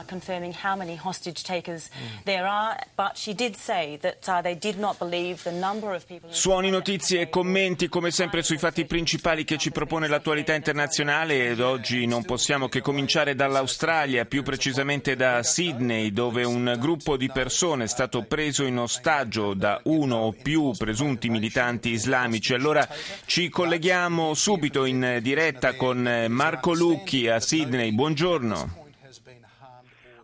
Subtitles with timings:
[0.00, 1.90] Uh, confirming how many hostage takers
[2.24, 6.06] there are, but she did say that uh, they did not believe the number of
[6.06, 6.30] people.
[6.32, 11.60] Suoni, notizie e commenti come sempre sui fatti principali che ci propone l'attualità internazionale ed
[11.60, 17.84] oggi non possiamo che cominciare dall'Australia, più precisamente da Sydney, dove un gruppo di persone
[17.84, 22.54] è stato preso in ostaggio da uno o più presunti militanti islamici.
[22.54, 22.86] Allora
[23.26, 27.92] ci colleghiamo subito in diretta con Marco Lucchi a Sydney.
[27.92, 28.79] Buongiorno.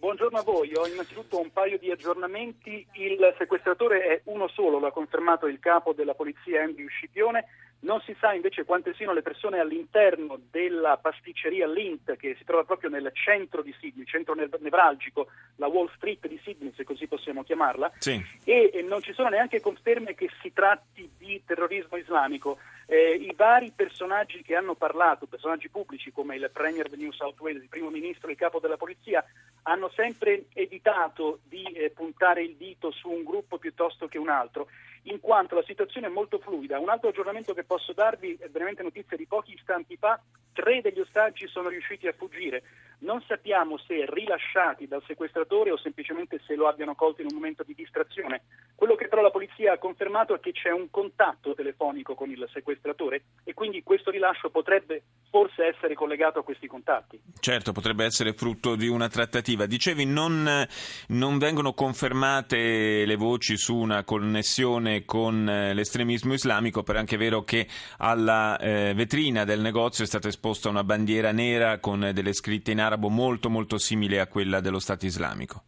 [0.00, 2.86] Buongiorno a voi, ho innanzitutto un paio di aggiornamenti.
[2.92, 7.44] Il sequestratore è uno solo, lo ha confermato il capo della polizia Andrew Scipione.
[7.80, 12.64] Non si sa invece quante siano le persone all'interno della pasticceria Lint che si trova
[12.64, 17.44] proprio nel centro di Sydney, centro nevralgico, la Wall Street di Sydney, se così possiamo
[17.44, 17.92] chiamarla.
[17.98, 18.20] Sì.
[18.42, 22.58] E, e non ci sono neanche conferme che si tratti di terrorismo islamico.
[22.86, 27.38] Eh, I vari personaggi che hanno parlato, personaggi pubblici come il Premier di New South
[27.38, 29.24] Wales, il Primo Ministro, il Capo della Polizia,
[29.62, 34.68] hanno sempre evitato di eh, puntare il dito su un gruppo piuttosto che un altro,
[35.10, 36.78] in quanto la situazione è molto fluida.
[36.78, 40.20] Un altro aggiornamento che posso darvi è veramente notizia di pochi istanti fa,
[40.52, 42.62] tre degli ostaggi sono riusciti a fuggire.
[43.00, 47.62] Non sappiamo se rilasciati dal sequestratore o semplicemente se lo abbiano colto in un momento
[47.62, 48.42] di distrazione.
[48.74, 52.48] Quello che però la polizia ha confermato è che c'è un contatto telefonico con il
[52.52, 57.20] sequestratore e quindi questo rilascio potrebbe forse essere collegato a questi contatti.
[57.40, 59.66] Certo, potrebbe essere frutto di una trattativa.
[59.66, 60.66] Dicevi, non,
[61.08, 67.42] non vengono confermate le voci su una connessione con l'estremismo islamico, però è anche vero
[67.42, 67.66] che
[67.98, 72.80] alla eh, vetrina del negozio è stata esposta una bandiera nera con delle scritte in
[72.80, 75.62] arabo molto molto simili a quella dello Stato islamico.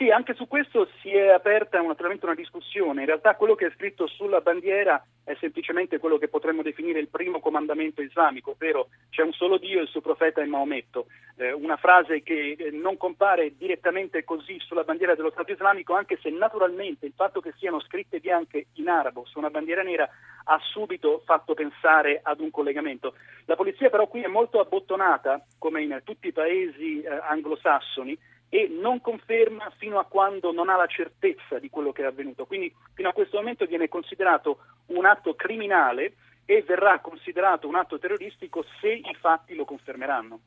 [0.00, 3.00] Sì, anche su questo si è aperta naturalmente una discussione.
[3.00, 7.08] In realtà quello che è scritto sulla bandiera è semplicemente quello che potremmo definire il
[7.08, 11.08] primo comandamento islamico, ovvero c'è un solo Dio e il suo profeta è Maometto.
[11.36, 16.18] Eh, una frase che eh, non compare direttamente così sulla bandiera dello Stato islamico, anche
[16.22, 20.08] se naturalmente il fatto che siano scritte bianche in arabo su una bandiera nera
[20.44, 23.12] ha subito fatto pensare ad un collegamento.
[23.44, 28.18] La polizia però qui è molto abbottonata, come in tutti i paesi eh, anglosassoni,
[28.50, 32.44] e non conferma fino a quando non ha la certezza di quello che è avvenuto.
[32.44, 37.98] Quindi fino a questo momento viene considerato un atto criminale e verrà considerato un atto
[38.00, 40.40] terroristico se i fatti lo confermeranno.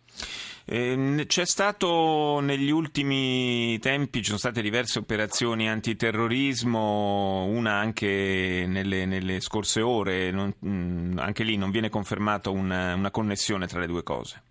[0.66, 9.06] Eh, c'è stato negli ultimi tempi, ci sono state diverse operazioni antiterrorismo, una anche nelle,
[9.06, 13.88] nelle scorse ore, non, mh, anche lì non viene confermata una, una connessione tra le
[13.88, 14.42] due cose.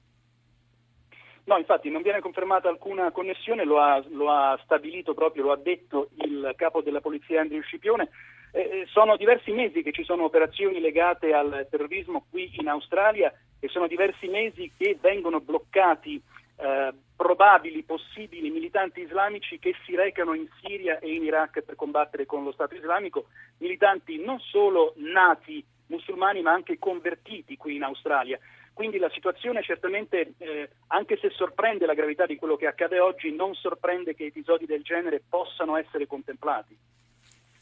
[1.44, 5.56] No, infatti non viene confermata alcuna connessione, lo ha, lo ha, stabilito proprio, lo ha
[5.56, 8.08] detto il capo della polizia Andrew Scipione.
[8.53, 13.69] Eh, sono diversi mesi che ci sono operazioni legate al terrorismo qui in Australia e
[13.69, 16.22] sono diversi mesi che vengono bloccati
[16.56, 22.26] eh, probabili, possibili militanti islamici che si recano in Siria e in Iraq per combattere
[22.26, 23.26] con lo Stato islamico,
[23.58, 28.38] militanti non solo nati musulmani ma anche convertiti qui in Australia.
[28.72, 33.34] Quindi la situazione certamente, eh, anche se sorprende la gravità di quello che accade oggi,
[33.34, 36.76] non sorprende che episodi del genere possano essere contemplati.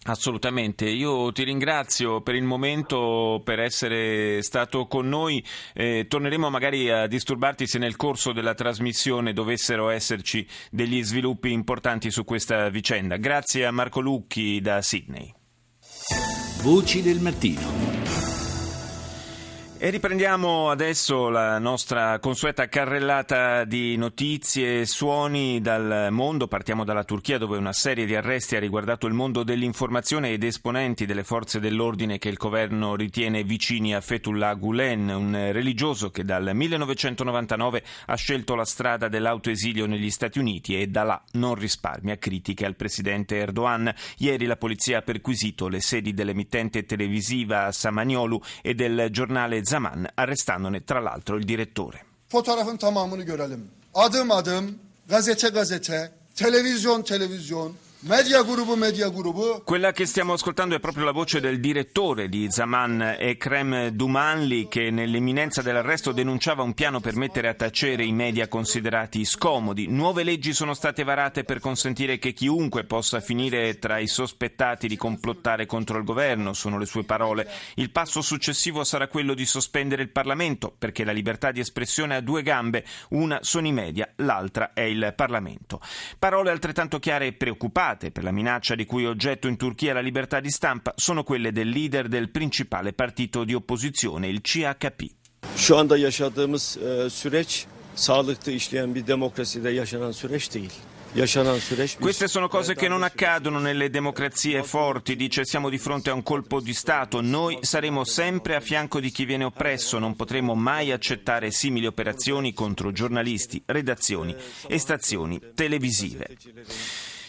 [0.03, 5.45] Assolutamente, io ti ringrazio per il momento, per essere stato con noi.
[5.75, 12.11] Eh, torneremo magari a disturbarti se nel corso della trasmissione dovessero esserci degli sviluppi importanti
[12.11, 13.17] su questa vicenda.
[13.17, 15.35] Grazie a Marco Lucchi da Sydney.
[16.63, 18.40] Voci del mattino.
[19.83, 26.49] E riprendiamo adesso la nostra consueta carrellata di notizie e suoni dal mondo.
[26.49, 31.07] Partiamo dalla Turchia dove una serie di arresti ha riguardato il mondo dell'informazione ed esponenti
[31.07, 36.51] delle forze dell'ordine che il governo ritiene vicini a Fethullah Gulen, un religioso che dal
[36.53, 42.67] 1999 ha scelto la strada dell'autoesilio negli Stati Uniti e da là non risparmia critiche
[42.67, 43.91] al presidente Erdogan.
[44.19, 50.83] Ieri la polizia ha perquisito le sedi dell'emittente televisiva Samaniolu e del giornale Zaman, arrestandone
[50.85, 52.03] tra l'altro il direttore.
[52.29, 53.71] Fotoğrafın tamamını görelim.
[53.95, 54.79] Adım adım,
[55.09, 57.73] gazete gazete, televizyon televizyon,
[58.03, 59.63] Media Group, Media Group.
[59.63, 64.91] Quella che stiamo ascoltando è proprio la voce del direttore di Zaman, Ekrem Dumanli, che
[64.91, 69.87] nell'imminenza dell'arresto denunciava un piano per mettere a tacere i media considerati scomodi.
[69.89, 74.97] Nuove leggi sono state varate per consentire che chiunque possa finire tra i sospettati di
[74.97, 77.47] complottare contro il governo, sono le sue parole.
[77.75, 82.23] Il passo successivo sarà quello di sospendere il Parlamento, perché la libertà di espressione ha
[82.23, 85.83] due gambe, una sono i media, l'altra è il Parlamento.
[86.19, 90.01] Parole altrettanto chiare e preoccupanti per la minaccia di cui è oggetto in Turchia la
[90.01, 95.03] libertà di stampa sono quelle del leader del principale partito di opposizione, il CHP.
[95.57, 100.73] Şu anda yaşadığımız e, süreç sağlıklı işleyen bir demokraside yaşanan süreç değil.
[101.99, 106.23] Queste sono cose che non accadono nelle democrazie forti, dice siamo di fronte a un
[106.23, 110.93] colpo di Stato, noi saremo sempre a fianco di chi viene oppresso, non potremo mai
[110.93, 114.37] accettare simili operazioni contro giornalisti, redazioni
[114.69, 116.29] e stazioni televisive.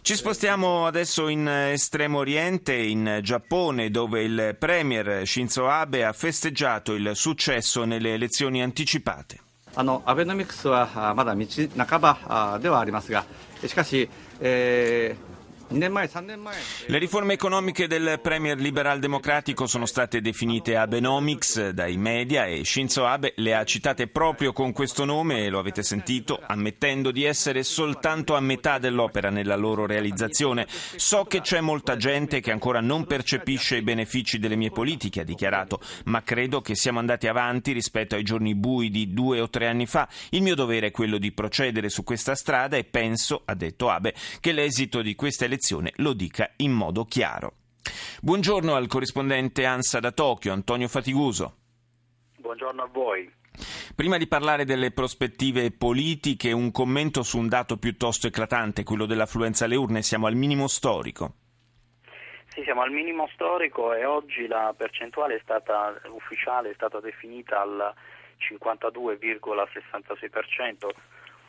[0.02, 6.92] Ci spostiamo adesso in Estremo Oriente, in Giappone, dove il premier Shinzo Abe ha festeggiato
[6.94, 9.40] il successo nelle elezioni anticipate.
[9.78, 11.46] あのアベノミクスはまだ道
[11.76, 13.26] 半ばではありますが、
[13.66, 14.08] しかし、
[14.40, 15.36] えー
[15.73, 23.05] le riforme economiche del premier liberal democratico sono state definite Abenomics dai media e Shinzo
[23.05, 28.35] Abe le ha citate proprio con questo nome, lo avete sentito, ammettendo di essere soltanto
[28.35, 30.67] a metà dell'opera nella loro realizzazione.
[30.67, 35.25] So che c'è molta gente che ancora non percepisce i benefici delle mie politiche, ha
[35.25, 39.67] dichiarato, ma credo che siamo andati avanti rispetto ai giorni bui di due o tre
[39.67, 40.09] anni fa.
[40.31, 44.13] Il mio dovere è quello di procedere su questa strada e penso, ha detto Abe,
[44.41, 45.59] che l'esito di questa elezione
[45.97, 47.53] lo dica in modo chiaro.
[48.21, 51.55] Buongiorno al corrispondente ANSA da Tokyo, Antonio Fatiguso.
[52.37, 53.31] Buongiorno a voi.
[53.95, 59.65] Prima di parlare delle prospettive politiche, un commento su un dato piuttosto eclatante, quello dell'affluenza
[59.65, 60.01] alle urne.
[60.01, 61.35] Siamo al minimo storico.
[62.47, 67.61] Sì, siamo al minimo storico e oggi la percentuale è stata, ufficiale è stata definita
[67.61, 67.93] al
[68.39, 70.89] 52,66%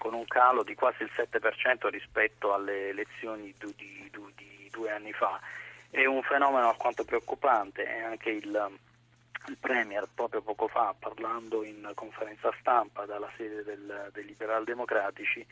[0.02, 5.12] con un calo di quasi il 7% rispetto alle elezioni di, di, di, due anni
[5.12, 5.38] fa.
[5.90, 8.70] È un fenomeno alquanto preoccupante e anche il,
[9.46, 15.46] il Premier proprio poco fa, parlando in conferenza stampa dalla sede del, dei liberal democratici,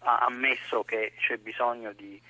[0.00, 2.20] ha ammesso che c'è bisogno di,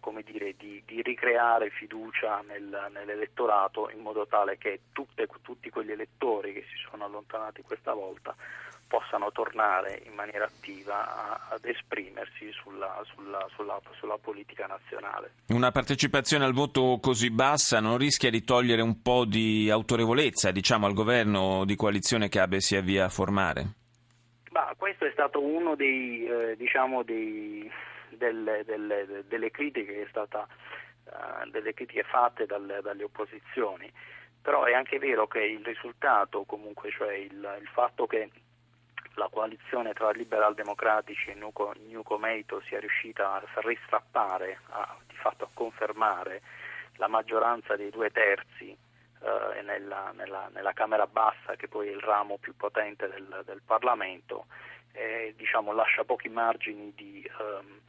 [0.00, 5.92] come dire, di, di ricreare fiducia nel, nell'elettorato in modo tale che tutte, tutti quegli
[5.92, 8.34] elettori che si sono allontanati questa volta
[8.90, 15.34] possano tornare in maniera attiva a, ad esprimersi sulla, sulla, sulla, sulla, politica nazionale.
[15.50, 20.86] Una partecipazione al voto così bassa non rischia di togliere un po' di autorevolezza diciamo,
[20.86, 23.74] al governo di coalizione che Abe si avvia a formare?
[24.50, 27.70] Bah, questo è stato uno dei, eh, diciamo dei,
[28.20, 30.46] delle, delle, delle, critiche stata,
[31.04, 33.90] uh, delle critiche fatte dalle, dalle opposizioni.
[34.42, 38.30] Però è anche vero che il risultato comunque cioè il, il fatto che
[39.14, 45.44] la coalizione tra liberal democratici e New Comeito sia riuscita a ristrappare, a, di fatto
[45.44, 46.42] a confermare
[46.96, 52.00] la maggioranza dei due terzi eh, nella, nella, nella, Camera Bassa, che poi è il
[52.00, 54.46] ramo più potente del, del Parlamento,
[54.92, 57.80] eh, diciamo, lascia pochi margini di, ehm,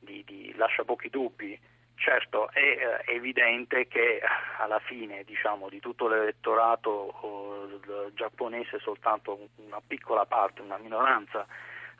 [0.00, 1.58] di, di, lascia pochi dubbi
[2.00, 4.22] Certo, è, eh, evidente che
[4.56, 7.78] alla fine diciamo, di tutto l'elettorato oh,
[8.14, 11.44] giapponese soltanto una piccola parte, una minoranza,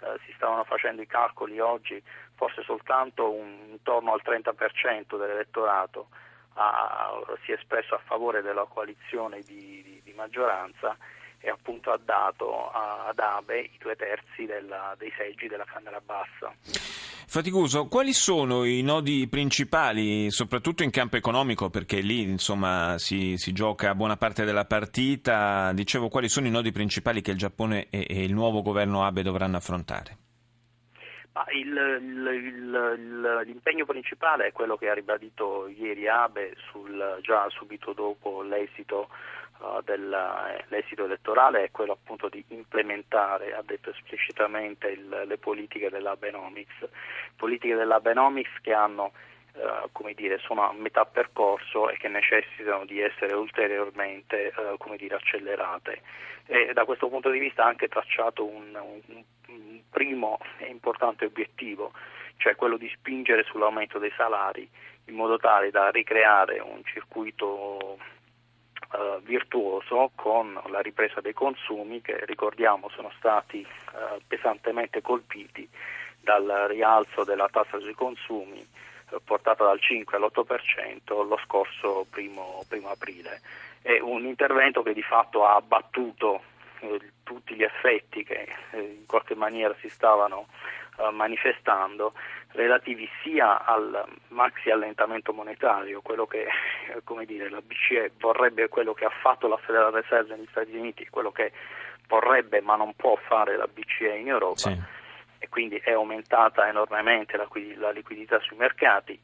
[0.00, 2.02] eh, si stavano facendo i calcoli oggi,
[2.34, 6.08] forse soltanto un, intorno al 30% dell'elettorato
[6.54, 10.96] ha, si è espresso a favore della coalizione di, di, di maggioranza
[11.38, 16.00] e appunto ha dato a, ad Abe i due terzi della, dei seggi della Camera
[16.00, 16.99] Bassa.
[17.30, 23.52] Faticoso, quali sono i nodi principali, soprattutto in campo economico, perché lì insomma si, si
[23.52, 28.04] gioca buona parte della partita, dicevo quali sono i nodi principali che il Giappone e,
[28.10, 30.16] e il nuovo governo Abe dovranno affrontare?
[31.54, 37.92] Il, il, il, l'impegno principale è quello che ha ribadito ieri Abe sul, già subito
[37.92, 39.08] dopo l'esito
[39.60, 46.88] uh, dell'esito elettorale è quello appunto di implementare, ha detto esplicitamente il, le politiche dell'Abenomics,
[47.36, 49.12] politiche dell'Abenomics che hanno
[49.52, 54.96] Uh, come dire, sono a metà percorso e che necessitano di essere ulteriormente uh, come
[54.96, 56.02] dire, accelerate.
[56.46, 61.24] E da questo punto di vista ha anche tracciato un, un, un, primo e importante
[61.24, 61.90] obiettivo,
[62.36, 64.70] cioè quello di spingere sull'aumento dei salari
[65.06, 67.98] in modo tale da ricreare un circuito
[68.92, 75.68] eh, virtuoso con la ripresa dei consumi che ricordiamo sono stati eh, pesantemente colpiti
[76.20, 78.66] dal rialzo della tassa sui consumi
[79.24, 83.40] portata dal 5 all'8% lo scorso primo, primo aprile.
[83.82, 86.42] È un intervento che di fatto ha abbattuto
[86.80, 90.46] eh, tutti gli effetti che eh, in qualche maniera si stavano
[90.98, 92.12] eh, manifestando
[92.52, 96.46] relativi sia al maxi allentamento monetario, quello che
[97.04, 101.06] come dire, la BCE vorrebbe, quello che ha fatto la Federal Reserve negli Stati Uniti,
[101.08, 101.52] quello che
[102.08, 104.80] vorrebbe ma non può fare la BCE in Europa sì.
[105.38, 109.18] e quindi è aumentata enormemente la, la liquidità sui mercati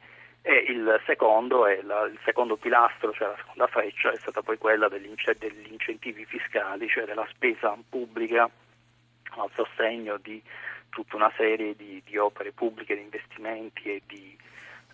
[0.48, 4.88] e il secondo, la, il secondo pilastro, cioè la seconda freccia, è stata poi quella
[4.88, 8.48] degli, degli incentivi fiscali, cioè della spesa pubblica
[9.38, 10.40] al sostegno di
[10.96, 14.34] tutta una serie di, di opere pubbliche, di investimenti e di,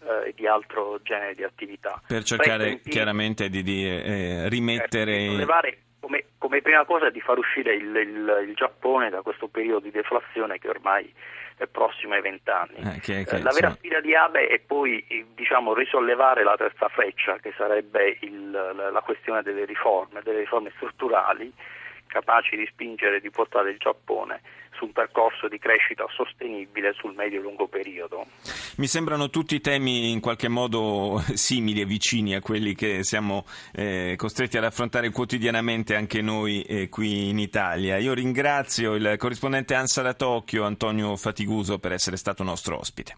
[0.00, 2.02] eh, di altro genere di attività.
[2.04, 5.28] Per cercare chiaramente di, di eh, rimettere...
[5.28, 9.84] Certo, come, come, prima cosa di far uscire il, il, il, Giappone da questo periodo
[9.84, 11.14] di deflazione che ormai
[11.56, 12.78] è prossimo ai vent'anni.
[12.78, 13.76] Eh, che, che, la vera sì.
[13.76, 15.06] sfida di Abe è poi
[15.36, 20.72] diciamo, risollevare la terza freccia, che sarebbe il, la, la questione delle riforme, delle riforme
[20.74, 21.52] strutturali
[22.12, 24.42] capaci di spingere e di portare il Giappone
[24.76, 28.26] su un percorso di crescita sostenibile sul medio-lungo periodo.
[28.76, 34.14] Mi sembrano tutti temi in qualche modo simili e vicini a quelli che siamo eh,
[34.16, 37.96] costretti ad affrontare quotidianamente anche noi eh, qui in Italia.
[37.96, 43.10] Io ringrazio il corrispondente ANSA da Tokyo, Antonio Fatiguso, per essere stato nostro ospite.